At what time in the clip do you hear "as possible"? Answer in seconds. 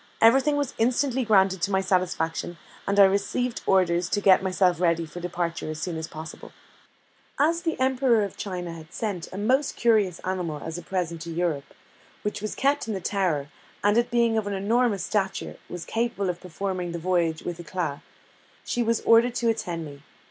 5.95-6.53